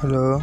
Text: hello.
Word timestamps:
hello. 0.00 0.40